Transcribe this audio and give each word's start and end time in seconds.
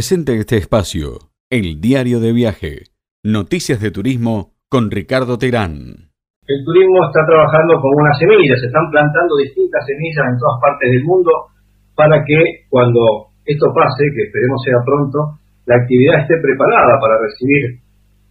Presente 0.00 0.32
este 0.40 0.56
espacio, 0.56 1.28
el 1.52 1.76
diario 1.76 2.24
de 2.24 2.32
viaje, 2.32 2.88
noticias 3.20 3.84
de 3.84 3.92
turismo 3.92 4.56
con 4.64 4.88
Ricardo 4.88 5.36
Terán. 5.36 6.08
El 6.48 6.60
turismo 6.64 7.04
está 7.04 7.20
trabajando 7.28 7.76
con 7.84 7.92
una 8.00 8.08
semilla, 8.16 8.56
se 8.56 8.72
están 8.72 8.88
plantando 8.88 9.36
distintas 9.36 9.84
semillas 9.84 10.24
en 10.24 10.40
todas 10.40 10.56
partes 10.56 10.88
del 10.88 11.04
mundo 11.04 11.52
para 11.92 12.16
que 12.24 12.64
cuando 12.72 13.28
esto 13.44 13.68
pase, 13.76 14.08
que 14.16 14.24
esperemos 14.24 14.64
sea 14.64 14.80
pronto, 14.88 15.36
la 15.68 15.76
actividad 15.76 16.24
esté 16.24 16.40
preparada 16.40 16.96
para 16.96 17.20
recibir 17.20 17.84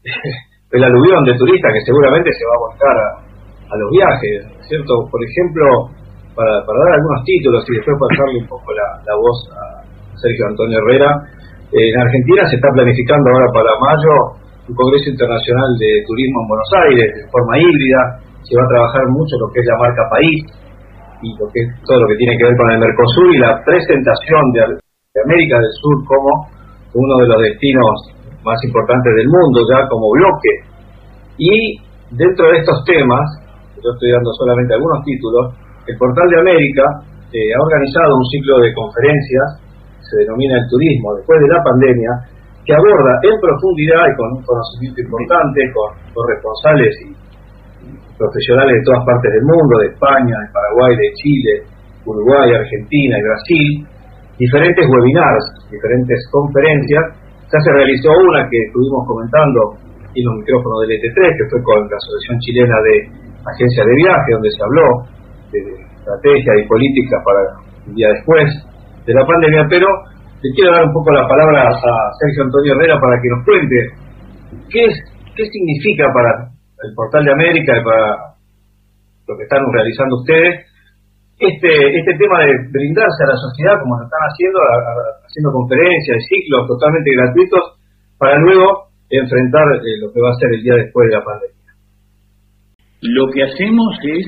el 0.74 0.82
aluvión 0.82 1.22
de 1.22 1.38
turistas 1.38 1.70
que 1.70 1.86
seguramente 1.86 2.34
se 2.34 2.50
va 2.50 2.54
a 2.58 2.66
volcar 2.66 2.98
a, 2.98 3.78
los 3.78 3.90
viajes, 3.94 4.66
¿cierto? 4.66 5.06
Por 5.06 5.22
ejemplo, 5.22 5.94
para, 6.34 6.66
dar 6.66 6.98
algunos 6.98 7.22
títulos 7.30 7.62
y 7.70 7.78
después 7.78 7.94
pasarle 8.10 8.42
un 8.42 8.50
poco 8.50 8.74
la 8.74 9.14
voz 9.22 9.38
a 9.54 9.86
Sergio 10.18 10.50
Antonio 10.50 10.80
Herrera, 10.82 11.39
en 11.70 11.94
Argentina 12.02 12.50
se 12.50 12.58
está 12.58 12.70
planificando 12.74 13.30
ahora 13.30 13.50
para 13.54 13.72
mayo 13.78 14.14
un 14.70 14.74
Congreso 14.74 15.14
Internacional 15.14 15.70
de 15.78 16.02
Turismo 16.06 16.42
en 16.42 16.48
Buenos 16.50 16.72
Aires 16.86 17.08
de 17.14 17.26
forma 17.30 17.62
híbrida. 17.62 18.02
Se 18.42 18.58
va 18.58 18.66
a 18.66 18.74
trabajar 18.74 19.06
mucho 19.14 19.38
lo 19.38 19.54
que 19.54 19.62
es 19.62 19.68
la 19.70 19.78
marca 19.78 20.02
país 20.10 20.40
y 21.22 21.30
lo 21.38 21.46
que 21.54 21.62
es 21.62 21.70
todo 21.86 22.02
lo 22.02 22.08
que 22.10 22.18
tiene 22.18 22.38
que 22.38 22.46
ver 22.46 22.58
con 22.58 22.70
el 22.74 22.80
Mercosur 22.82 23.28
y 23.34 23.38
la 23.38 23.62
presentación 23.62 24.44
de, 24.54 24.82
América 25.26 25.62
del 25.62 25.74
Sur 25.78 26.06
como 26.06 26.32
uno 26.94 27.14
de 27.22 27.28
los 27.28 27.40
destinos 27.54 28.18
más 28.42 28.58
importantes 28.66 29.14
del 29.14 29.30
mundo 29.30 29.62
ya 29.70 29.86
como 29.90 30.10
bloque. 30.10 30.54
Y 31.38 31.78
dentro 32.18 32.50
de 32.50 32.66
estos 32.66 32.82
temas, 32.86 33.26
yo 33.78 33.90
estoy 33.94 34.10
dando 34.10 34.32
solamente 34.42 34.74
algunos 34.74 35.04
títulos, 35.06 35.54
el 35.86 35.98
Portal 35.98 36.30
de 36.30 36.40
América 36.40 36.86
eh, 37.30 37.54
ha 37.54 37.62
organizado 37.62 38.18
un 38.18 38.26
ciclo 38.26 38.58
de 38.58 38.74
conferencias 38.74 39.69
se 40.10 40.18
denomina 40.26 40.58
el 40.58 40.68
turismo 40.68 41.16
después 41.16 41.38
de 41.40 41.50
la 41.54 41.62
pandemia, 41.64 42.12
que 42.66 42.74
aborda 42.74 43.14
en 43.24 43.36
profundidad 43.42 44.04
y 44.10 44.14
con 44.18 44.28
un 44.38 44.42
conocimiento 44.44 45.00
importante, 45.02 45.60
con, 45.74 45.90
responsables 46.28 46.94
y, 47.06 47.10
profesionales 48.18 48.76
de 48.76 48.84
todas 48.84 49.06
partes 49.08 49.32
del 49.32 49.46
mundo, 49.48 49.80
de 49.80 49.88
España, 49.96 50.36
de 50.44 50.50
Paraguay, 50.52 50.92
de 50.92 51.10
Chile, 51.24 51.54
Uruguay, 52.04 52.52
Argentina 52.52 53.16
y 53.16 53.24
Brasil, 53.24 53.68
diferentes 54.36 54.84
webinars, 54.84 55.46
diferentes 55.72 56.20
conferencias. 56.28 57.16
Ya 57.48 57.60
se 57.64 57.72
realizó 57.72 58.12
una 58.12 58.44
que 58.52 58.60
estuvimos 58.60 59.08
comentando 59.08 59.60
en 60.12 60.24
los 60.28 60.36
micrófonos 60.44 60.84
del 60.84 61.00
ET3, 61.00 61.16
que 61.16 61.46
fue 61.48 61.64
con 61.64 61.80
la 61.88 61.96
Asociación 61.96 62.36
Chilena 62.44 62.78
de 62.84 62.96
Agencias 63.40 63.86
de 63.88 63.96
Viaje, 63.96 64.30
donde 64.36 64.52
se 64.52 64.62
habló 64.68 64.86
de 65.56 65.60
estrategia 65.96 66.52
y 66.60 66.68
política 66.68 67.18
para 67.24 67.40
el 67.88 67.96
día 67.96 68.10
después 68.20 68.69
de 69.10 69.18
la 69.18 69.26
pandemia, 69.26 69.66
pero 69.66 69.90
le 70.38 70.50
quiero 70.54 70.70
dar 70.70 70.86
un 70.86 70.94
poco 70.94 71.10
la 71.10 71.26
palabra 71.26 71.66
a 71.66 72.14
Sergio 72.22 72.46
Antonio 72.46 72.78
Herrera 72.78 73.02
para 73.02 73.18
que 73.18 73.30
nos 73.34 73.42
cuente 73.42 73.78
qué 74.70 74.86
es 74.86 74.96
qué 75.34 75.50
significa 75.50 76.06
para 76.14 76.54
el 76.86 76.94
Portal 76.94 77.26
de 77.26 77.34
América 77.34 77.74
y 77.74 77.84
para 77.84 78.38
lo 79.26 79.34
que 79.34 79.50
están 79.50 79.66
realizando 79.74 80.14
ustedes 80.22 80.62
este 81.42 81.72
este 81.74 82.14
tema 82.22 82.46
de 82.46 82.54
brindarse 82.70 83.26
a 83.26 83.34
la 83.34 83.40
sociedad 83.50 83.82
como 83.82 83.98
lo 83.98 84.06
están 84.06 84.24
haciendo 84.30 84.60
haciendo 85.26 85.50
conferencias 85.58 86.22
ciclos 86.30 86.70
totalmente 86.70 87.10
gratuitos 87.10 87.64
para 88.22 88.38
luego 88.38 88.94
enfrentar 89.10 89.66
eh, 89.74 89.98
lo 90.06 90.14
que 90.14 90.22
va 90.22 90.30
a 90.30 90.38
ser 90.38 90.54
el 90.54 90.62
día 90.62 90.76
después 90.86 91.10
de 91.10 91.18
la 91.18 91.26
pandemia. 91.26 91.74
Lo 93.02 93.26
que 93.34 93.42
hacemos 93.42 93.90
es 94.06 94.28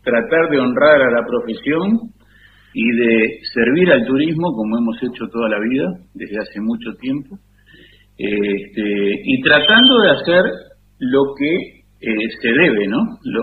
tratar 0.00 0.48
de 0.48 0.60
honrar 0.60 1.02
a 1.02 1.10
la 1.12 1.26
profesión 1.26 2.16
y 2.80 2.96
de 2.96 3.40
servir 3.54 3.90
al 3.90 4.06
turismo 4.06 4.52
como 4.54 4.78
hemos 4.78 5.02
hecho 5.02 5.26
toda 5.32 5.48
la 5.48 5.58
vida, 5.58 5.84
desde 6.14 6.38
hace 6.38 6.60
mucho 6.60 6.94
tiempo, 7.00 7.36
este, 8.16 9.20
y 9.24 9.42
tratando 9.42 9.98
de 9.98 10.10
hacer 10.12 10.44
lo 11.00 11.34
que 11.36 11.82
eh, 12.00 12.28
se 12.40 12.48
debe, 12.48 12.86
¿no? 12.86 12.98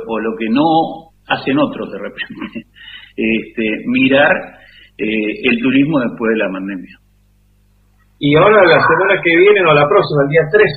o 0.08 0.20
lo 0.20 0.38
que 0.40 0.48
no 0.50 1.12
hacen 1.28 1.60
otros 1.60 1.92
de 1.92 2.00
repente. 2.00 2.68
Este, 3.18 3.64
mirar 3.86 4.36
eh, 4.98 5.48
el 5.50 5.58
turismo 5.62 6.02
después 6.02 6.34
de 6.34 6.38
la 6.38 6.52
pandemia. 6.52 7.00
Y 8.20 8.36
ahora 8.36 8.62
la 8.66 8.82
semana 8.82 9.22
que 9.24 9.38
viene, 9.38 9.62
o 9.62 9.74
la 9.74 9.88
próxima, 9.88 10.24
el 10.24 10.30
día 10.32 10.42
13 10.52 10.68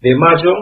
de 0.00 0.16
mayo, 0.16 0.52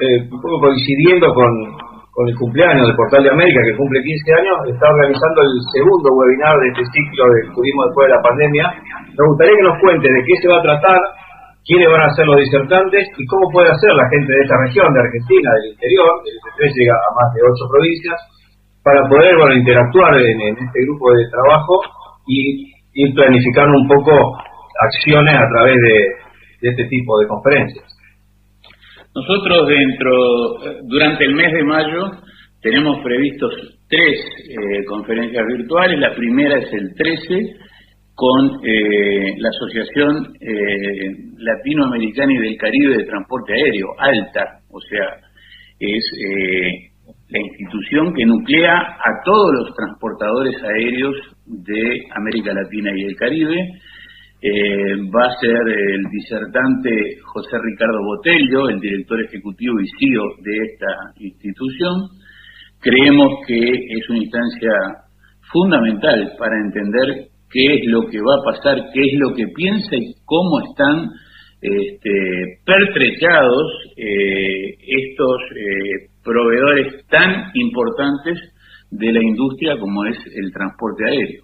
eh, 0.00 0.22
un 0.30 0.40
poco 0.40 0.60
coincidiendo 0.60 1.34
con, 1.34 1.85
con 2.16 2.24
el 2.24 2.36
cumpleaños 2.40 2.88
del 2.88 2.96
Portal 2.96 3.28
de 3.28 3.28
América, 3.28 3.60
que 3.60 3.76
cumple 3.76 4.00
15 4.00 4.40
años, 4.40 4.56
está 4.72 4.88
organizando 4.88 5.36
el 5.44 5.52
segundo 5.68 6.08
webinar 6.16 6.56
de 6.64 6.68
este 6.72 6.88
ciclo 6.96 7.28
del 7.28 7.52
turismo 7.52 7.84
después 7.92 8.08
de 8.08 8.16
la 8.16 8.24
pandemia. 8.24 8.66
Me 9.04 9.24
gustaría 9.28 9.52
que 9.52 9.68
nos 9.68 9.76
cuente 9.84 10.08
de 10.08 10.20
qué 10.24 10.34
se 10.40 10.48
va 10.48 10.56
a 10.56 10.64
tratar, 10.64 10.96
quiénes 11.68 11.92
van 11.92 12.08
a 12.08 12.16
ser 12.16 12.24
los 12.24 12.40
disertantes 12.40 13.04
y 13.20 13.22
cómo 13.28 13.52
puede 13.52 13.68
hacer 13.68 13.92
la 13.92 14.08
gente 14.08 14.32
de 14.32 14.40
esta 14.48 14.56
región, 14.64 14.88
de 14.96 15.00
Argentina, 15.04 15.48
del 15.60 15.76
interior, 15.76 16.12
el 16.24 16.34
IC3 16.40 16.60
llega 16.72 16.96
a 16.96 17.10
más 17.20 17.28
de 17.36 17.40
ocho 17.44 17.64
provincias, 17.68 18.18
para 18.80 19.00
poder 19.12 19.36
interactuar 19.52 20.16
en, 20.16 20.56
este 20.56 20.78
grupo 20.88 21.12
de 21.12 21.28
trabajo 21.28 21.74
y 22.32 22.72
ir 22.96 23.12
planificando 23.12 23.76
un 23.76 23.88
poco 23.92 24.14
acciones 24.88 25.36
a 25.36 25.46
través 25.52 25.76
de 25.76 26.72
este 26.72 26.84
tipo 26.88 27.20
de 27.20 27.28
conferencias. 27.28 27.95
Nosotros 29.16 29.66
dentro, 29.66 30.12
durante 30.82 31.24
el 31.24 31.34
mes 31.34 31.50
de 31.50 31.64
mayo, 31.64 32.10
tenemos 32.60 33.02
previstos 33.02 33.50
tres 33.88 34.20
eh, 34.46 34.84
conferencias 34.86 35.42
virtuales. 35.56 35.98
La 35.98 36.14
primera 36.14 36.58
es 36.58 36.70
el 36.70 36.94
13 36.94 37.56
con 38.14 38.60
eh, 38.62 39.34
la 39.38 39.48
Asociación 39.48 40.34
eh, 40.38 41.14
Latinoamericana 41.38 42.30
y 42.30 42.36
del 42.36 42.58
Caribe 42.58 42.98
de 42.98 43.04
Transporte 43.04 43.54
Aéreo, 43.54 43.88
ALTA, 43.98 44.60
o 44.70 44.80
sea, 44.82 45.06
es 45.80 46.04
la 47.30 47.38
institución 47.38 48.12
que 48.12 48.26
nuclea 48.26 48.76
a 48.76 49.10
todos 49.24 49.50
los 49.60 49.74
transportadores 49.74 50.62
aéreos 50.62 51.16
de 51.46 52.02
América 52.14 52.52
Latina 52.52 52.90
y 52.94 53.04
el 53.04 53.16
Caribe 53.16 53.56
eh, 54.42 54.96
va 55.14 55.26
a 55.26 55.36
ser 55.40 55.56
el 55.66 56.04
disertante 56.10 57.18
José 57.24 57.56
Ricardo 57.62 58.02
Botello, 58.04 58.68
el 58.68 58.80
director 58.80 59.20
ejecutivo 59.22 59.80
y 59.80 59.86
CEO 59.98 60.24
de 60.42 60.56
esta 60.72 60.86
institución. 61.20 61.94
Creemos 62.80 63.40
que 63.46 63.58
es 63.58 64.08
una 64.10 64.18
instancia 64.18 64.72
fundamental 65.52 66.32
para 66.38 66.54
entender 66.60 67.28
qué 67.50 67.74
es 67.76 67.86
lo 67.86 68.06
que 68.10 68.18
va 68.18 68.34
a 68.40 68.52
pasar, 68.52 68.90
qué 68.92 69.00
es 69.00 69.18
lo 69.18 69.34
que 69.34 69.46
piensa 69.54 69.96
y 69.96 70.14
cómo 70.26 70.60
están 70.68 71.08
este, 71.62 72.60
pertrechados 72.64 73.72
eh, 73.96 74.76
estos 74.86 75.40
eh, 75.56 76.10
proveedores 76.22 77.06
tan 77.08 77.50
importantes 77.54 78.38
de 78.90 79.12
la 79.12 79.22
industria 79.22 79.78
como 79.78 80.04
es 80.04 80.18
el 80.34 80.52
transporte 80.52 81.04
aéreo. 81.08 81.42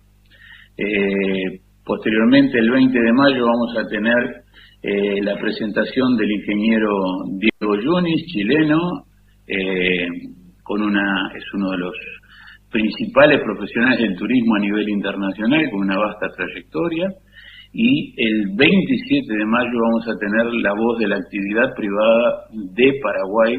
Posteriormente, 1.84 2.59
el 2.59 2.70
20 2.70 2.97
de 2.97 3.12
mayo, 3.12 3.44
vamos 3.44 3.76
a 3.76 3.88
tener 3.88 4.44
eh, 4.82 5.20
la 5.22 5.34
presentación 5.37 6.16
del 6.16 6.31
ingeniero 6.31 6.94
Diego 7.38 7.75
Yunis, 7.75 8.25
chileno, 8.26 8.78
eh, 9.48 10.06
con 10.62 10.81
una, 10.81 11.32
es 11.37 11.44
uno 11.54 11.70
de 11.72 11.78
los 11.78 11.94
principales 12.70 13.41
profesionales 13.43 13.98
del 13.98 14.16
turismo 14.16 14.54
a 14.54 14.60
nivel 14.60 14.88
internacional, 14.88 15.70
con 15.70 15.81
una 15.81 15.98
vasta 15.98 16.28
trayectoria. 16.37 17.08
Y 17.73 18.14
el 18.17 18.55
27 18.55 19.35
de 19.35 19.46
mayo 19.46 19.73
vamos 19.90 20.06
a 20.06 20.19
tener 20.19 20.55
la 20.62 20.75
voz 20.75 20.99
de 21.00 21.08
la 21.08 21.17
actividad 21.17 21.75
privada 21.75 22.44
de 22.75 22.93
Paraguay 23.02 23.58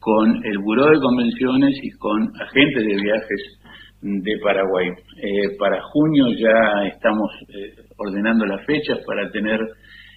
con 0.00 0.44
el 0.44 0.58
Buró 0.58 0.86
de 0.86 0.98
Convenciones 0.98 1.78
y 1.80 1.90
con 1.98 2.28
agentes 2.40 2.86
de 2.86 3.02
viajes 3.02 3.61
de 4.02 4.38
Paraguay. 4.42 4.88
Eh, 4.88 5.56
para 5.58 5.80
junio 5.92 6.26
ya 6.36 6.86
estamos 6.88 7.30
eh, 7.48 7.82
ordenando 7.96 8.44
las 8.46 8.66
fechas 8.66 8.98
para 9.06 9.30
tener 9.30 9.60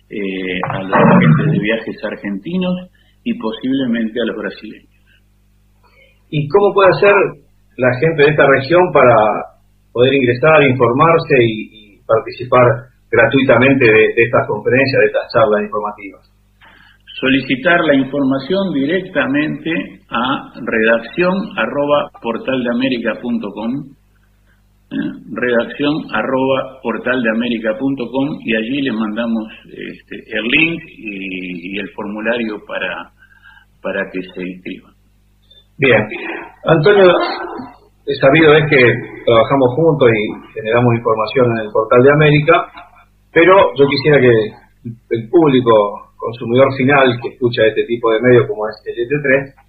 eh, 0.09 0.59
a 0.69 0.83
los 0.83 0.93
agentes 0.93 1.51
de 1.51 1.59
viajes 1.59 1.95
argentinos 2.03 2.89
y 3.23 3.33
posiblemente 3.37 4.19
a 4.21 4.25
los 4.25 4.37
brasileños. 4.37 4.89
¿Y 6.29 6.47
cómo 6.49 6.73
puede 6.73 6.89
hacer 6.89 7.13
la 7.77 7.93
gente 7.99 8.23
de 8.23 8.29
esta 8.29 8.45
región 8.47 8.91
para 8.91 9.15
poder 9.93 10.13
ingresar, 10.13 10.63
informarse 10.63 11.37
y, 11.39 11.85
participar 12.05 12.61
gratuitamente 13.09 13.83
de 13.83 14.23
estas 14.23 14.47
conferencias, 14.47 14.99
de 15.01 15.07
estas 15.07 15.33
charlas 15.33 15.63
informativas? 15.63 16.34
Solicitar 17.19 17.79
la 17.85 17.95
información 17.95 18.73
directamente 18.73 19.71
a 20.09 20.51
redacción 20.55 21.33
arroba 21.57 22.11
portaldeamerica.com 22.21 23.71
eh, 24.85 24.95
redacción 25.33 25.93
arroba 26.13 26.79
portaldeamerica.com 26.83 28.27
y 28.45 28.55
allí 28.55 28.81
le 28.81 28.91
mandamos 28.91 29.45
este, 29.65 30.15
el 30.37 30.43
link 30.43 30.81
y, 30.87 31.79
el 31.79 31.89
formulario 31.89 32.55
para, 32.67 33.11
para 33.81 34.01
que 34.11 34.21
se 34.21 34.41
inscriban. 34.41 34.93
Bien, 35.77 36.01
Antonio, 36.65 37.11
es 38.05 38.19
sabido 38.19 38.53
es 38.53 38.63
que 38.69 38.79
trabajamos 39.25 39.75
juntos 39.75 40.09
y 40.09 40.53
generamos 40.53 40.95
información 40.95 41.45
en 41.51 41.65
el 41.65 41.71
portal 41.73 42.03
de 42.03 42.11
América 42.13 42.65
Pero 43.33 43.73
yo 43.75 43.85
quisiera 43.87 44.21
que 44.21 44.31
el 45.09 45.29
público 45.29 46.04
consumidor 46.25 46.73
final 46.73 47.05
que 47.21 47.29
escucha 47.37 47.69
este 47.69 47.85
tipo 47.85 48.09
de 48.09 48.21
medio 48.21 48.49
como 48.49 48.65
es 48.65 48.75
el 48.89 48.97
ET3 48.97 49.65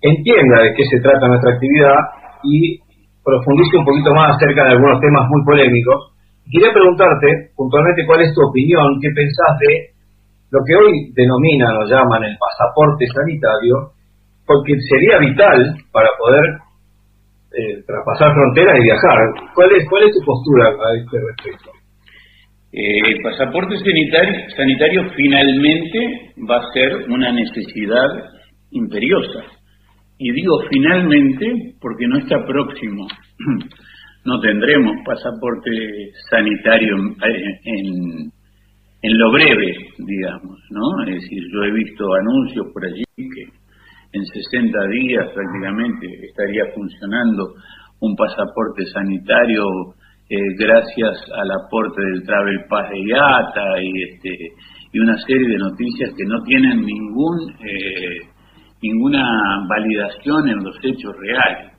entienda 0.00 0.62
de 0.62 0.74
qué 0.74 0.84
se 0.88 1.00
trata 1.00 1.28
nuestra 1.28 1.52
actividad 1.54 1.98
y 2.44 2.78
profundice 3.24 3.76
un 3.76 3.84
poquito 3.84 4.14
más 4.14 4.36
acerca 4.36 4.64
de 4.64 4.72
algunos 4.78 5.00
temas 5.00 5.26
muy 5.28 5.44
polémicos. 5.44 6.14
Quería 6.48 6.72
preguntarte 6.72 7.52
puntualmente 7.56 8.06
cuál 8.06 8.22
es 8.22 8.32
tu 8.32 8.40
opinión, 8.40 8.96
qué 9.02 9.10
pensás 9.12 9.52
de 9.60 9.92
lo 10.50 10.60
que 10.64 10.74
hoy 10.76 11.12
denominan 11.12 11.76
o 11.76 11.84
llaman 11.84 12.24
el 12.24 12.36
pasaporte 12.40 13.04
sanitario, 13.12 13.92
porque 14.46 14.80
sería 14.80 15.18
vital 15.18 15.76
para 15.92 16.08
poder 16.16 16.46
eh, 17.52 17.84
traspasar 17.84 18.32
fronteras 18.32 18.80
y 18.80 18.84
viajar. 18.84 19.18
¿Cuál 19.54 19.72
es, 19.76 19.84
¿Cuál 19.90 20.02
es 20.04 20.12
tu 20.16 20.24
postura 20.24 20.72
a 20.72 20.96
este 20.96 21.16
respecto? 21.20 21.77
Eh, 22.70 22.98
el 23.06 23.22
pasaporte 23.22 23.76
sanitario, 23.78 25.10
finalmente 25.16 26.32
va 26.48 26.58
a 26.58 26.72
ser 26.74 27.08
una 27.08 27.32
necesidad 27.32 28.08
imperiosa. 28.72 29.44
Y 30.18 30.32
digo 30.32 30.58
finalmente 30.70 31.74
porque 31.80 32.06
no 32.06 32.18
está 32.18 32.44
próximo. 32.46 33.06
No 34.24 34.40
tendremos 34.40 34.92
pasaporte 35.06 35.70
sanitario 36.28 36.96
en, 36.96 38.30
en, 39.00 39.18
lo 39.18 39.32
breve, 39.32 39.74
digamos, 39.96 40.58
¿no? 40.68 41.02
Es 41.06 41.22
decir, 41.22 41.42
yo 41.50 41.62
he 41.62 41.72
visto 41.72 42.04
anuncios 42.12 42.66
por 42.74 42.84
allí 42.84 43.04
que 43.16 43.42
en 44.12 44.26
60 44.26 44.78
días 44.88 45.28
prácticamente 45.32 46.06
estaría 46.26 46.64
funcionando 46.74 47.54
un 48.00 48.16
pasaporte 48.16 48.84
sanitario 48.92 49.64
eh, 50.30 50.36
gracias 50.58 51.24
al 51.32 51.50
aporte 51.50 52.02
del 52.02 52.22
Travel 52.24 52.64
Pass 52.68 52.90
de 52.90 53.00
IATA 53.00 53.82
y, 53.82 54.02
este, 54.02 54.36
y 54.92 54.98
una 54.98 55.16
serie 55.26 55.48
de 55.48 55.58
noticias 55.58 56.10
que 56.16 56.24
no 56.26 56.42
tienen 56.42 56.84
ningún, 56.84 57.50
eh, 57.64 58.28
ninguna 58.82 59.24
validación 59.68 60.48
en 60.50 60.64
los 60.64 60.76
hechos 60.82 61.16
reales. 61.16 61.72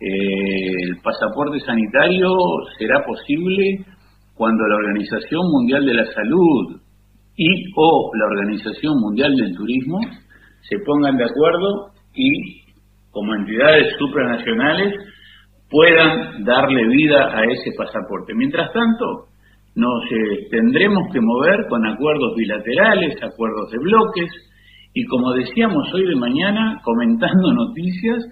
Eh, 0.00 0.74
el 0.82 1.00
pasaporte 1.02 1.60
sanitario 1.60 2.28
será 2.78 3.02
posible 3.06 3.84
cuando 4.34 4.66
la 4.66 4.76
Organización 4.76 5.50
Mundial 5.50 5.86
de 5.86 5.94
la 5.94 6.04
Salud 6.12 6.80
y 7.36 7.48
o 7.74 8.10
la 8.14 8.26
Organización 8.26 9.00
Mundial 9.00 9.34
del 9.34 9.56
Turismo 9.56 9.98
se 10.68 10.76
pongan 10.84 11.16
de 11.16 11.24
acuerdo 11.24 11.92
y 12.14 12.62
como 13.10 13.34
entidades 13.34 13.96
supranacionales 13.98 14.94
puedan 15.70 16.44
darle 16.44 16.86
vida 16.88 17.36
a 17.36 17.44
ese 17.44 17.72
pasaporte. 17.76 18.34
Mientras 18.34 18.72
tanto, 18.72 19.28
nos 19.74 20.04
eh, 20.10 20.48
tendremos 20.50 21.12
que 21.12 21.20
mover 21.20 21.66
con 21.68 21.86
acuerdos 21.86 22.34
bilaterales, 22.36 23.22
acuerdos 23.22 23.70
de 23.70 23.78
bloques, 23.78 24.30
y 24.94 25.04
como 25.04 25.32
decíamos 25.34 25.92
hoy 25.94 26.06
de 26.06 26.16
mañana, 26.16 26.80
comentando 26.82 27.52
noticias 27.54 28.24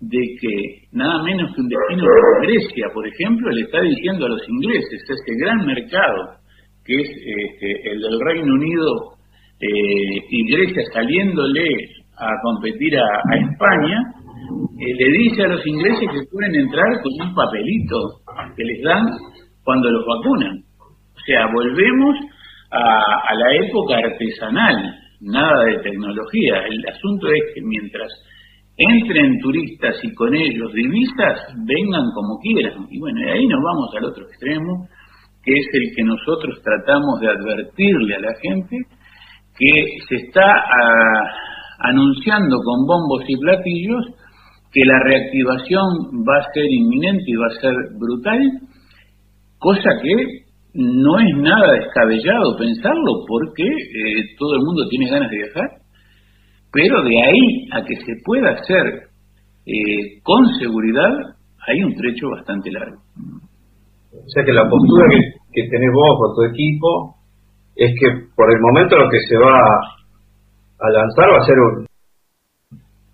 de 0.00 0.18
que 0.40 0.88
nada 0.90 1.22
menos 1.22 1.54
que 1.54 1.60
un 1.60 1.68
destino 1.68 2.02
como 2.02 2.42
Grecia, 2.42 2.86
por 2.92 3.06
ejemplo, 3.06 3.50
le 3.50 3.62
está 3.62 3.80
diciendo 3.80 4.26
a 4.26 4.30
los 4.30 4.48
ingleses, 4.48 5.00
este 5.08 5.36
gran 5.38 5.64
mercado, 5.64 6.42
que 6.84 6.94
es 6.94 7.08
este, 7.08 7.92
el 7.92 8.00
del 8.00 8.20
Reino 8.20 8.52
Unido 8.54 9.14
eh, 9.60 10.26
y 10.28 10.52
Grecia 10.52 10.82
saliéndole 10.92 11.68
a 12.18 12.28
competir 12.42 12.98
a 12.98 13.36
España, 13.36 14.21
eh, 14.78 14.94
le 14.98 15.18
dice 15.18 15.42
a 15.44 15.48
los 15.48 15.66
ingleses 15.66 16.08
que 16.10 16.26
pueden 16.30 16.54
entrar 16.54 17.00
con 17.02 17.28
un 17.28 17.34
papelito 17.34 17.96
que 18.56 18.64
les 18.64 18.82
dan 18.82 19.06
cuando 19.64 19.90
los 19.90 20.04
vacunan. 20.06 20.58
O 20.78 21.20
sea, 21.26 21.46
volvemos 21.52 22.16
a, 22.70 23.34
la 23.34 23.66
época 23.66 23.96
artesanal, 23.96 24.94
nada 25.20 25.64
de 25.64 25.78
tecnología. 25.78 26.64
El 26.68 26.84
asunto 26.88 27.28
es 27.28 27.42
que 27.54 27.60
mientras 27.62 28.10
entren 28.76 29.38
turistas 29.40 29.96
y 30.02 30.12
con 30.14 30.34
ellos 30.34 30.72
divisas, 30.72 31.38
vengan 31.66 32.04
como 32.14 32.40
quieran. 32.40 32.86
Y 32.90 32.98
bueno, 32.98 33.20
y 33.20 33.30
ahí 33.30 33.46
nos 33.46 33.62
vamos 33.62 33.94
al 33.96 34.04
otro 34.06 34.24
extremo, 34.24 34.88
que 35.44 35.52
es 35.52 35.66
el 35.74 35.94
que 35.94 36.02
nosotros 36.02 36.60
tratamos 36.62 37.20
de 37.20 37.28
advertirle 37.28 38.16
a 38.16 38.20
la 38.20 38.34
gente, 38.40 38.78
que 39.58 39.84
se 40.08 40.16
está 40.26 40.42
ah, 40.42 41.30
anunciando 41.80 42.56
con 42.64 42.86
bombos 42.86 43.22
y 43.28 43.36
platillos 43.36 44.21
que 44.72 44.80
la 44.84 44.98
reactivación 45.04 46.24
va 46.26 46.38
a 46.38 46.52
ser 46.52 46.64
inminente 46.64 47.24
y 47.26 47.36
va 47.36 47.46
a 47.46 47.60
ser 47.60 47.74
brutal, 47.98 48.40
cosa 49.58 49.90
que 50.02 50.42
no 50.74 51.18
es 51.20 51.36
nada 51.36 51.72
descabellado 51.72 52.56
pensarlo 52.56 53.24
porque 53.28 53.64
eh, 53.64 54.34
todo 54.38 54.54
el 54.56 54.62
mundo 54.64 54.88
tiene 54.88 55.10
ganas 55.10 55.30
de 55.30 55.36
viajar, 55.36 55.68
pero 56.72 57.02
de 57.04 57.22
ahí 57.22 57.68
a 57.72 57.84
que 57.84 57.96
se 57.96 58.14
pueda 58.24 58.50
hacer 58.52 59.12
eh, 59.66 60.20
con 60.22 60.48
seguridad 60.58 61.12
hay 61.68 61.84
un 61.84 61.94
trecho 61.94 62.30
bastante 62.30 62.70
largo. 62.72 62.96
O 64.12 64.28
sea 64.28 64.44
que 64.44 64.52
la 64.52 64.68
postura 64.68 65.06
que, 65.10 65.20
que 65.52 65.68
tenés 65.68 65.90
vos 65.94 66.18
o 66.18 66.34
tu 66.34 66.42
equipo 66.50 67.16
es 67.76 67.92
que 68.00 68.08
por 68.34 68.50
el 68.50 68.60
momento 68.60 68.96
lo 68.96 69.08
que 69.10 69.18
se 69.28 69.36
va 69.36 69.52
a 70.80 70.90
lanzar 70.90 71.28
va 71.30 71.38
a 71.38 71.46
ser 71.46 71.56
un, 71.58 71.86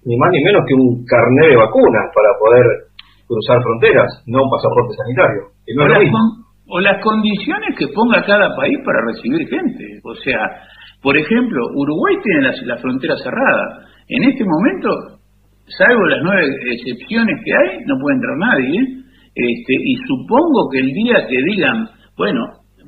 ni 0.09 0.17
más 0.17 0.31
ni 0.33 0.41
menos 0.41 0.65
que 0.65 0.73
un 0.73 1.05
carnet 1.05 1.53
de 1.53 1.57
vacunas 1.61 2.09
para 2.17 2.33
poder 2.41 2.65
cruzar 3.29 3.61
fronteras, 3.61 4.09
no 4.25 4.41
un 4.41 4.49
pasaporte 4.49 4.97
sanitario. 5.05 5.53
o, 6.73 6.81
las 6.81 6.97
condiciones 7.05 7.77
que 7.77 7.93
ponga 7.93 8.25
cada 8.25 8.57
país 8.57 8.79
para 8.89 9.05
recibir 9.05 9.45
gente. 9.49 9.85
O 10.05 10.15
sea, 10.25 10.41
por 11.03 11.13
ejemplo, 11.13 11.61
Uruguay 11.77 12.17
tiene 12.25 12.49
la, 12.65 12.77
frontera 12.79 13.17
cerrada. 13.21 13.85
En 14.09 14.25
este 14.25 14.45
momento, 14.49 15.21
salvo 15.77 16.07
las 16.07 16.21
nueve 16.25 16.57
excepciones 16.73 17.37
que 17.45 17.53
hay, 17.53 17.85
no 17.85 18.01
puede 18.01 18.17
entrar 18.17 18.37
nadie. 18.41 18.81
Este, 19.37 19.75
y 19.77 19.95
supongo 20.09 20.73
que 20.73 20.81
el 20.81 20.89
día 20.89 21.27
que 21.29 21.37
digan, 21.53 21.85
bueno, 22.17 22.41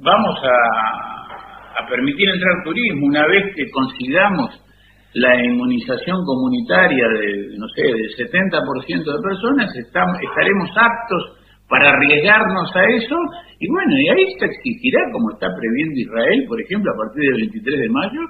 vamos 0.02 0.36
a, 0.40 1.84
a 1.84 1.86
permitir 1.86 2.30
entrar 2.30 2.64
turismo 2.64 3.06
una 3.06 3.26
vez 3.26 3.54
que 3.54 3.70
consigamos 3.70 4.69
la 5.14 5.44
inmunización 5.44 6.18
comunitaria 6.24 7.06
de, 7.08 7.58
no 7.58 7.66
sé, 7.74 7.82
del 7.82 8.10
70% 8.14 9.04
de 9.04 9.22
personas, 9.22 9.70
estaremos 9.74 10.70
aptos 10.76 11.40
para 11.68 11.90
arriesgarnos 11.90 12.70
a 12.74 12.82
eso, 12.84 13.16
y 13.58 13.68
bueno, 13.68 13.92
y 13.98 14.08
ahí 14.08 14.26
se 14.38 14.46
exigirá, 14.46 15.00
como 15.12 15.30
está 15.32 15.48
previendo 15.54 16.00
Israel, 16.00 16.44
por 16.48 16.60
ejemplo, 16.60 16.92
a 16.92 16.96
partir 16.96 17.30
del 17.30 17.40
23 17.50 17.80
de 17.80 17.88
mayo, 17.88 18.20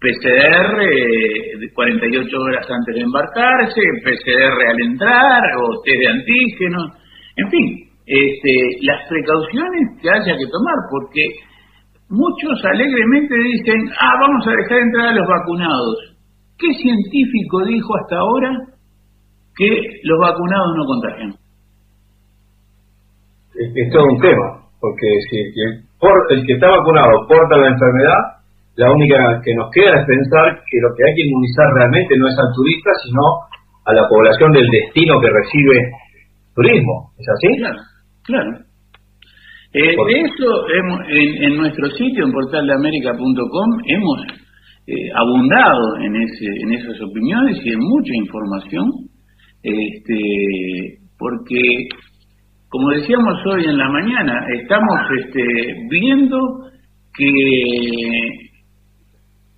PCR 0.00 0.82
eh, 0.82 1.58
de 1.60 1.72
48 1.72 2.40
horas 2.40 2.66
antes 2.68 2.94
de 2.94 3.00
embarcarse, 3.00 3.80
PCR 4.04 4.68
al 4.68 4.80
entrar, 4.80 5.42
o 5.56 5.80
test 5.84 6.00
de 6.00 6.08
antígenos, 6.08 6.92
en 7.36 7.50
fin, 7.50 7.88
este, 8.06 8.52
las 8.82 9.08
precauciones 9.08 10.00
que 10.00 10.08
haya 10.10 10.36
que 10.36 10.46
tomar, 10.52 10.76
porque 10.90 11.24
muchos 12.14 12.64
alegremente 12.64 13.34
dicen, 13.34 13.90
ah, 14.00 14.14
vamos 14.20 14.46
a 14.46 14.50
dejar 14.50 14.78
entrar 14.78 15.06
a 15.08 15.16
los 15.18 15.26
vacunados. 15.26 16.16
¿Qué 16.58 16.70
científico 16.74 17.64
dijo 17.66 17.90
hasta 17.98 18.16
ahora 18.16 18.50
que 19.56 19.68
los 20.04 20.18
vacunados 20.20 20.70
no 20.76 20.84
contagian? 20.86 21.30
Es, 23.54 23.92
todo 23.92 24.06
un 24.06 24.20
tema, 24.20 24.66
porque 24.80 25.06
si 25.30 25.36
el, 25.38 25.82
el 26.30 26.46
que 26.46 26.54
está 26.54 26.68
vacunado 26.70 27.26
porta 27.28 27.56
la 27.56 27.68
enfermedad, 27.68 28.44
la 28.76 28.90
única 28.90 29.40
que 29.44 29.54
nos 29.54 29.70
queda 29.70 30.00
es 30.00 30.06
pensar 30.06 30.58
que 30.66 30.78
lo 30.82 30.90
que 30.96 31.04
hay 31.06 31.14
que 31.14 31.26
inmunizar 31.26 31.66
realmente 31.74 32.18
no 32.18 32.26
es 32.26 32.36
al 32.38 32.50
turista, 32.54 32.90
sino 33.06 33.22
a 33.86 33.92
la 33.94 34.08
población 34.08 34.50
del 34.52 34.66
destino 34.70 35.20
que 35.20 35.30
recibe 35.30 35.76
turismo. 36.54 37.10
¿Es 37.18 37.26
así? 37.28 37.48
Claro, 37.58 37.78
claro. 38.24 38.73
Eh, 39.76 39.80
de 39.80 40.20
eso, 40.20 40.68
en, 41.42 41.56
nuestro 41.56 41.90
sitio, 41.90 42.24
en 42.24 42.30
portaldeamerica.com, 42.30 43.70
hemos 43.86 44.20
eh, 44.86 45.10
abundado 45.16 45.96
en, 46.00 46.14
ese, 46.14 46.46
en 46.62 46.72
esas 46.74 47.00
opiniones 47.02 47.58
y 47.64 47.72
en 47.72 47.80
mucha 47.80 48.14
información, 48.14 48.88
este, 49.64 51.00
porque, 51.18 51.58
como 52.68 52.90
decíamos 52.90 53.34
hoy 53.46 53.64
en 53.64 53.76
la 53.76 53.88
mañana, 53.88 54.46
estamos 54.62 54.96
este, 55.18 55.42
viendo 55.90 56.38
que 57.18 57.32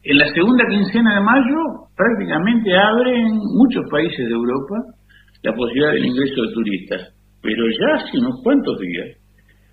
en 0.02 0.16
la 0.16 0.28
segunda 0.32 0.64
quincena 0.70 1.16
de 1.16 1.20
mayo 1.20 1.58
prácticamente 1.94 2.75
abren 2.75 3.35
muchos 3.58 3.85
países 3.90 4.26
de 4.26 4.32
Europa 4.32 4.76
la 5.42 5.52
posibilidad 5.52 5.92
del 5.92 6.06
ingreso 6.06 6.40
de 6.40 6.54
turistas, 6.54 7.14
pero 7.42 7.64
ya 7.68 7.96
hace 8.02 8.18
unos 8.18 8.40
cuantos 8.42 8.78
días 8.78 9.25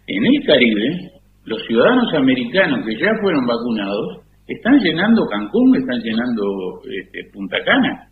en 0.08 0.26
el 0.26 0.46
Caribe, 0.46 1.12
los 1.46 1.62
ciudadanos 1.68 2.14
americanos 2.14 2.86
que 2.86 2.96
ya 3.00 3.12
fueron 3.22 3.46
vacunados 3.46 4.24
están 4.48 4.80
llenando 4.80 5.26
Cancún, 5.28 5.76
están 5.78 6.00
llenando 6.02 6.44
este, 6.84 7.32
Punta 7.32 7.58
Cana. 7.64 8.08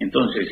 Entonces, 0.00 0.48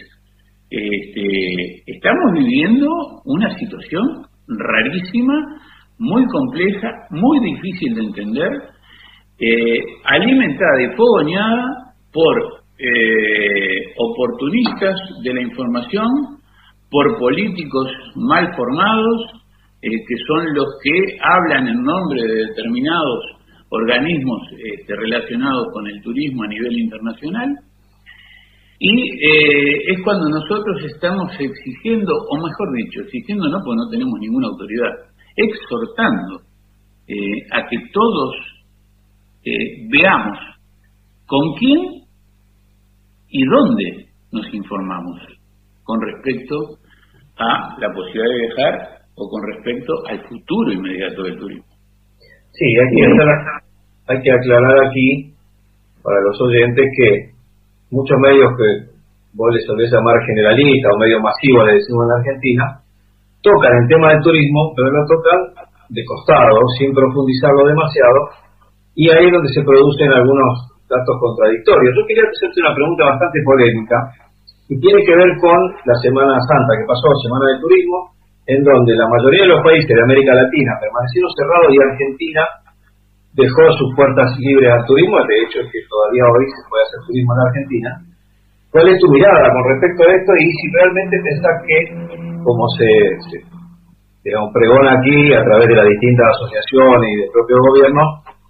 este, 0.71 1.83
estamos 1.87 2.33
viviendo 2.35 2.89
una 3.25 3.51
situación 3.59 4.27
rarísima 4.47 5.35
muy 5.99 6.25
compleja, 6.27 6.91
muy 7.11 7.41
difícil 7.41 7.95
de 7.95 8.03
entender, 8.03 8.51
eh, 9.41 9.81
alimentada 10.05 10.83
y 10.83 10.97
fogoneada 10.97 11.95
por 12.13 12.65
eh, 12.79 13.93
oportunistas 13.97 14.95
de 15.23 15.35
la 15.35 15.43
información, 15.43 16.09
por 16.91 17.19
políticos 17.19 17.89
mal 18.17 18.49
formados, 18.57 19.44
eh, 19.85 20.05
que 20.09 20.17
son 20.27 20.55
los 20.55 20.67
que 20.83 21.19
hablan 21.21 21.69
en 21.69 21.83
nombre 21.83 22.23
de 22.23 22.47
determinados 22.47 23.21
organismos 23.69 24.41
este, 24.59 24.97
relacionados 24.97 25.69
con 25.73 25.87
el 25.87 26.01
turismo 26.03 26.45
a 26.45 26.49
nivel 26.49 26.73
internacional. 26.79 27.51
Y 28.79 28.93
es 29.93 30.03
cuando 30.03 30.29
nosotros 30.29 30.83
estamos 30.93 31.31
exigiendo, 31.39 32.13
o 32.13 32.37
mejor 32.37 32.75
dicho, 32.75 33.01
exigiendo 33.03 33.49
no, 33.49 33.59
porque 33.65 33.77
no 33.77 33.89
tenemos 33.89 34.19
ninguna 34.21 34.49
autoridad, 34.49 34.91
exhortando 35.37 36.41
a 37.53 37.69
que 37.69 37.77
todos 37.93 38.35
eh, 39.47 39.87
veamos 39.91 40.39
con 41.27 41.55
quién 41.59 41.81
y 43.29 43.45
dónde 43.45 44.07
nos 44.33 44.55
informamos 44.55 45.21
con 45.83 46.01
respecto 46.01 46.79
a 47.37 47.77
la 47.79 47.93
posibilidad 47.95 48.25
de 48.25 48.47
viajar 48.47 49.04
o 49.17 49.29
con 49.29 49.41
respecto 49.47 49.93
al 50.09 50.21
futuro 50.27 50.73
inmediato 50.73 51.23
del 51.23 51.39
turismo. 51.39 51.71
Sí, 52.53 52.67
hay 52.67 52.89
que, 52.95 53.03
hay 54.09 54.23
que 54.23 54.33
aclarar 54.33 54.87
aquí 54.87 55.35
para 56.03 56.21
los 56.21 56.41
oyentes 56.41 56.87
que 56.97 57.35
muchos 57.91 58.19
medios 58.19 58.53
que 58.59 58.95
vos 59.35 59.51
les 59.53 59.67
solés 59.67 59.91
llamar 59.91 60.15
generalista 60.27 60.89
o 60.95 60.99
medio 60.99 61.19
masivo, 61.19 61.65
le 61.67 61.81
decimos 61.81 62.07
en 62.07 62.15
Argentina, 62.19 62.65
tocan 63.43 63.73
el 63.83 63.89
tema 63.89 64.15
del 64.15 64.23
turismo, 64.23 64.73
pero 64.77 64.91
lo 64.91 65.03
tocan 65.07 65.41
de 65.91 66.03
costado, 66.07 66.59
sin 66.79 66.95
profundizarlo 66.95 67.67
demasiado, 67.67 68.21
y 68.95 69.11
ahí 69.11 69.27
es 69.27 69.33
donde 69.35 69.51
se 69.51 69.67
producen 69.67 70.11
algunos 70.15 70.71
datos 70.87 71.17
contradictorios. 71.19 71.93
Yo 71.99 72.07
quería 72.07 72.23
hacerte 72.31 72.63
una 72.63 72.75
pregunta 72.75 73.11
bastante 73.11 73.39
polémica 73.43 73.97
y 74.71 74.79
tiene 74.79 75.03
que 75.03 75.15
ver 75.15 75.31
con 75.43 75.59
la 75.85 75.97
Semana 75.99 76.39
Santa 76.47 76.79
que 76.79 76.87
pasó, 76.87 77.11
Semana 77.27 77.53
del 77.53 77.61
Turismo, 77.61 78.14
en 78.47 78.61
donde 78.63 78.93
la 78.95 79.09
mayoría 79.09 79.49
de 79.49 79.53
los 79.57 79.63
países 79.65 79.89
de 79.89 80.05
América 80.05 80.35
Latina 80.35 80.73
permanecieron 80.81 81.31
cerrados 81.33 81.69
y 81.73 81.79
Argentina 81.81 82.43
dejó 83.35 83.63
sus 83.75 83.91
puertas 83.97 84.31
libres 84.39 84.71
al 84.71 84.85
turismo, 84.87 85.19
de 85.19 85.39
hecho 85.43 85.59
es 85.65 85.69
que 85.73 85.81
todavía 85.91 86.23
hoy 86.29 86.47
se 86.47 86.63
puede 86.71 86.83
hacer 86.87 87.01
turismo 87.09 87.31
en 87.35 87.41
Argentina. 87.49 87.91
¿Cuál 88.71 88.87
es 88.91 88.99
tu 89.01 89.09
mirada 89.11 89.51
con 89.55 89.63
respecto 89.71 90.01
a 90.03 90.11
esto 90.15 90.31
y 90.35 90.47
si 90.51 90.67
realmente 90.71 91.15
pensás 91.23 91.57
que, 91.67 91.79
como 92.43 92.65
se, 92.75 92.91
se 93.31 93.37
pregona 94.53 94.99
aquí 94.99 95.33
a 95.35 95.43
través 95.43 95.67
de 95.67 95.77
las 95.79 95.89
distintas 95.89 96.27
asociaciones 96.37 97.07
y 97.11 97.17
del 97.23 97.31
propio 97.31 97.57
gobierno, 97.71 98.03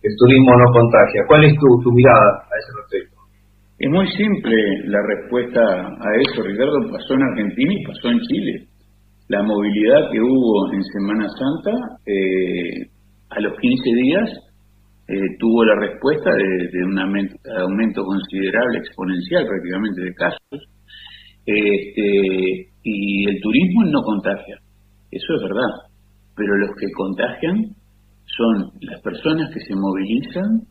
el 0.05 0.13
turismo 0.17 0.53
no 0.57 0.67
contagia. 0.73 1.25
¿Cuál 1.29 1.45
es 1.45 1.55
tu, 1.57 1.69
tu 1.81 1.93
mirada 1.93 2.45
a 2.45 2.55
ese 2.57 2.71
respecto? 2.77 3.15
Es 3.79 3.91
muy 3.91 4.07
simple 4.17 4.57
la 4.87 5.01
respuesta 5.03 5.61
a 5.61 6.09
eso, 6.21 6.43
Ricardo. 6.43 6.79
Pasó 6.93 7.15
en 7.15 7.23
Argentina 7.23 7.73
y 7.73 7.85
pasó 7.85 8.09
en 8.09 8.21
Chile. 8.21 8.74
La 9.35 9.43
movilidad 9.43 10.13
que 10.13 10.21
hubo 10.21 10.73
en 10.73 10.83
Semana 10.95 11.27
Santa, 11.27 11.75
eh, 12.07 12.87
a 13.31 13.41
los 13.41 13.59
15 13.59 13.91
días, 13.91 14.31
eh, 15.09 15.37
tuvo 15.41 15.65
la 15.65 15.75
respuesta 15.75 16.31
de, 16.31 16.85
un 16.85 16.97
aumento, 16.97 18.05
considerable, 18.05 18.79
exponencial 18.79 19.45
prácticamente 19.45 20.03
de 20.03 20.15
casos. 20.15 20.61
Este, 21.47 22.71
y 22.85 23.29
el 23.29 23.41
turismo 23.43 23.83
no 23.87 24.03
contagia, 24.03 24.57
eso 25.11 25.35
es 25.35 25.43
verdad. 25.43 25.73
Pero 26.37 26.57
los 26.57 26.71
que 26.79 26.87
contagian 26.95 27.75
son 28.39 28.71
las 28.83 29.03
personas 29.03 29.51
que 29.53 29.61
se 29.67 29.75
movilizan 29.75 30.63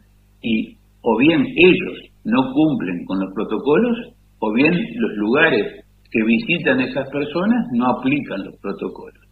y 0.42 0.78
o 1.02 1.18
bien 1.18 1.44
ellos 1.44 2.00
no 2.24 2.40
cumplen 2.54 3.04
con 3.08 3.20
los 3.20 3.34
protocolos 3.36 3.98
o 4.40 4.54
bien 4.54 4.72
los 4.72 5.12
lugares 5.18 5.83
que 6.14 6.24
visitan 6.24 6.80
esas 6.80 7.10
personas 7.10 7.66
no 7.74 7.90
aplican 7.98 8.46
los 8.46 8.56
protocolos. 8.62 9.26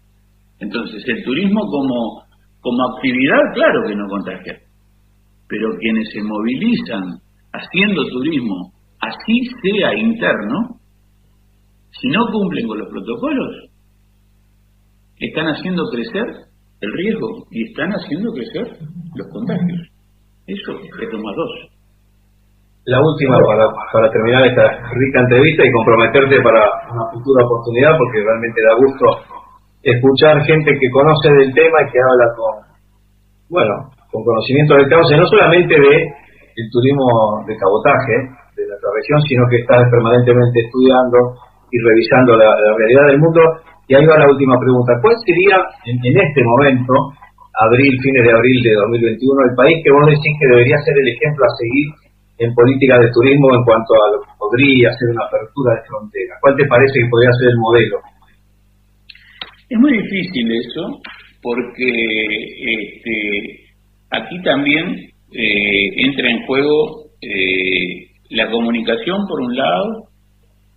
Entonces, 0.59 1.03
el 1.07 1.23
turismo 1.23 1.61
como, 1.61 2.23
como 2.59 2.95
actividad, 2.95 3.37
claro 3.53 3.83
que 3.87 3.95
no 3.95 4.07
contagia, 4.09 4.57
pero 5.47 5.69
quienes 5.79 6.09
se 6.11 6.23
movilizan 6.23 7.21
haciendo 7.53 8.07
turismo, 8.09 8.73
así 8.99 9.47
sea 9.61 9.93
interno, 9.95 10.79
si 12.01 12.07
no 12.09 12.25
cumplen 12.31 12.67
con 12.67 12.79
los 12.79 12.89
protocolos, 12.89 13.69
están 15.19 15.47
haciendo 15.49 15.83
crecer 15.91 16.25
el 16.81 16.93
riesgo 16.93 17.45
y 17.51 17.69
están 17.69 17.91
haciendo 17.91 18.31
crecer 18.31 18.79
los 19.15 19.27
contagios. 19.31 19.87
Eso 20.47 20.71
es 20.79 21.13
lo 21.13 21.21
más 21.21 21.35
dos. 21.35 21.70
La 22.85 22.97
última 22.97 23.37
para, 23.45 23.69
para 23.93 24.09
terminar 24.09 24.41
esta 24.47 24.65
rica 24.89 25.21
entrevista 25.21 25.61
y 25.65 25.71
comprometerte 25.71 26.41
para 26.41 26.65
una 26.89 27.05
futura 27.13 27.45
oportunidad, 27.45 27.93
porque 27.93 28.25
realmente 28.25 28.57
da 28.57 28.73
gusto 28.73 29.05
escuchar 29.83 30.41
gente 30.45 30.77
que 30.79 30.89
conoce 30.89 31.29
del 31.29 31.53
tema 31.53 31.77
y 31.85 31.91
que 31.93 31.99
habla 32.01 32.27
con, 32.33 32.53
bueno, 33.49 33.73
con 34.09 34.25
conocimiento 34.25 34.75
del 34.75 34.89
caso, 34.89 35.13
no 35.13 35.25
solamente 35.29 35.77
de 35.77 35.93
el 36.57 36.67
turismo 36.73 37.05
de 37.45 37.53
cabotaje 37.55 38.17
de 38.57 38.63
nuestra 38.65 38.89
región, 38.97 39.21
sino 39.29 39.45
que 39.49 39.61
está 39.61 39.77
permanentemente 39.89 40.65
estudiando 40.65 41.37
y 41.69 41.77
revisando 41.79 42.35
la 42.35 42.49
realidad 42.75 43.05
del 43.13 43.21
mundo 43.21 43.41
y 43.87 43.95
ahí 43.95 44.05
va 44.05 44.17
la 44.17 44.31
última 44.31 44.57
pregunta. 44.59 44.97
¿Cuál 45.01 45.15
sería 45.21 45.57
en, 45.85 45.99
este 46.01 46.41
momento, 46.43 47.13
abril, 47.59 47.93
fines 48.01 48.23
de 48.23 48.31
abril 48.31 48.57
de 48.63 48.73
2021, 48.73 49.51
el 49.51 49.55
país 49.55 49.77
que 49.83 49.91
vos 49.91 50.05
decís 50.07 50.33
que 50.39 50.47
debería 50.47 50.77
ser 50.81 50.95
el 50.97 51.07
ejemplo 51.11 51.43
a 51.45 51.55
seguir 51.59 52.00
en 52.41 52.53
política 52.55 52.97
de 52.97 53.13
turismo 53.13 53.53
en 53.53 53.63
cuanto 53.63 53.93
a 53.93 54.05
lo 54.11 54.17
que 54.25 54.33
podría 54.37 54.89
ser 54.97 55.13
una 55.13 55.25
apertura 55.29 55.77
de 55.77 55.85
frontera? 55.85 56.33
¿Cuál 56.41 56.55
te 56.57 56.65
parece 56.65 56.93
que 56.97 57.09
podría 57.09 57.31
ser 57.37 57.47
el 57.53 57.59
modelo? 57.61 57.97
Es 59.69 59.77
muy 59.77 59.93
difícil 59.93 60.45
eso, 60.51 60.83
porque 61.41 61.85
este, 61.85 63.21
aquí 64.09 64.41
también 64.41 64.89
eh, 65.31 65.85
entra 65.95 66.29
en 66.29 66.45
juego 66.45 67.05
eh, 67.21 68.09
la 68.31 68.49
comunicación 68.49 69.21
por 69.29 69.39
un 69.41 69.55
lado 69.55 70.09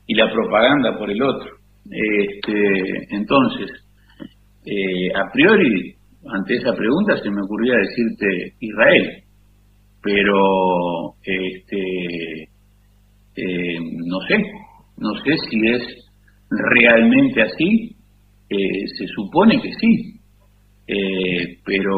y 0.07 0.15
la 0.15 0.31
propaganda 0.31 0.99
por 0.99 1.11
el 1.11 1.23
otro. 1.23 1.51
Este, 1.91 3.17
entonces, 3.17 3.71
eh, 4.67 5.09
a 5.17 5.33
priori, 5.33 5.95
ante 6.29 6.57
esa 6.57 6.75
pregunta 6.75 7.17
se 7.17 7.31
me 7.31 7.43
ocurría 7.43 7.75
decirte 7.77 8.53
Israel, 8.61 9.24
pero 10.05 11.15
este, 11.23 12.43
eh, 13.37 13.79
no 14.07 14.19
sé, 14.29 14.37
no 14.99 15.11
sé 15.25 15.37
si 15.51 15.69
es 15.69 15.83
realmente 16.51 17.43
así, 17.43 17.97
eh, 18.51 18.87
se 18.99 19.07
supone 19.09 19.61
que 19.61 19.73
sí, 19.81 20.21
pero 21.65 21.97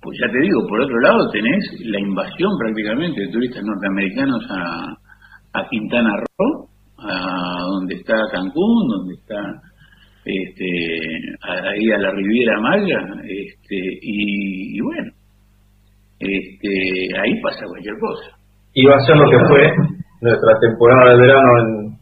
pues 0.00 0.18
ya 0.20 0.30
te 0.32 0.40
digo, 0.40 0.66
por 0.66 0.80
otro 0.80 1.00
lado 1.00 1.30
tenés 1.30 1.64
la 1.80 2.00
invasión 2.00 2.50
prácticamente 2.58 3.20
de 3.20 3.28
turistas 3.28 3.62
norteamericanos 3.62 4.42
a, 4.50 4.96
a 5.54 5.68
Quintana 5.68 6.10
Roo, 6.16 6.68
a 6.98 7.62
donde 7.70 7.94
está 7.96 8.14
Cancún, 8.32 8.88
donde 8.88 9.14
está 9.14 9.40
este, 10.24 10.66
ahí 11.42 11.90
a 11.90 11.98
la 11.98 12.10
Riviera 12.12 12.60
Maya, 12.60 13.00
este, 13.24 13.76
y, 14.02 14.80
bueno, 14.80 15.12
este, 16.18 16.70
ahí 17.20 17.40
pasa 17.42 17.66
cualquier 17.66 17.98
cosa. 17.98 18.36
Y 18.74 18.86
va 18.86 18.96
a 18.96 19.06
ser 19.06 19.16
lo 19.16 19.30
que 19.30 19.38
fue 19.46 19.62
nuestra 20.20 20.58
temporada 20.60 21.12
de 21.12 21.20
verano 21.20 21.50
en, 21.60 21.94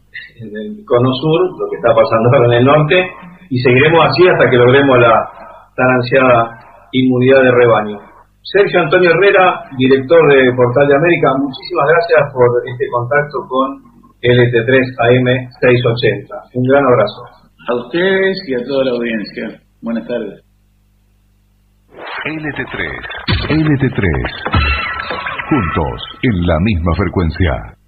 el 0.43 0.83
Cono 0.85 1.13
Sur, 1.13 1.39
lo 1.59 1.69
que 1.69 1.77
está 1.77 1.93
pasando 1.93 2.29
ahora 2.33 2.47
en 2.47 2.59
el 2.59 2.65
norte, 2.65 2.95
y 3.49 3.57
seguiremos 3.59 4.05
así 4.05 4.27
hasta 4.27 4.49
que 4.49 4.57
logremos 4.57 4.99
la 4.99 5.13
tan 5.75 5.89
ansiada 5.95 6.59
inmunidad 6.91 7.43
de 7.43 7.51
rebaño. 7.51 7.97
Sergio 8.43 8.81
Antonio 8.81 9.11
Herrera, 9.11 9.63
director 9.77 10.19
de 10.27 10.51
Portal 10.55 10.87
de 10.87 10.95
América, 10.95 11.31
muchísimas 11.39 11.85
gracias 11.89 12.33
por 12.33 12.47
este 12.67 12.85
contacto 12.91 13.37
con 13.47 13.93
LT3 14.21 14.71
AM 14.99 15.27
680. 15.59 16.35
Un 16.53 16.63
gran 16.67 16.83
abrazo. 16.83 17.23
A 17.69 17.75
ustedes 17.75 18.37
y 18.47 18.55
a 18.55 18.63
toda 18.65 18.85
la 18.85 18.91
audiencia. 18.91 19.61
Buenas 19.81 20.07
tardes. 20.07 20.43
LT3, 22.25 22.79
LT3. 23.53 24.01
Juntos 25.47 26.01
en 26.23 26.47
la 26.47 26.57
misma 26.59 26.95
frecuencia. 26.95 27.82